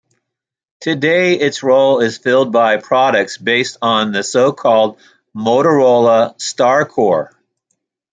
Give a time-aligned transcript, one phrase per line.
[0.79, 4.97] Today its role is filled by products based on the so-called
[5.37, 7.29] Motorola StarCore.